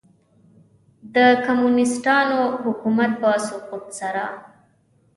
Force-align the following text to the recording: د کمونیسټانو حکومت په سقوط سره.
د 1.15 1.17
کمونیسټانو 1.45 2.41
حکومت 2.63 3.11
په 3.21 3.29
سقوط 3.47 3.85
سره. 3.99 4.23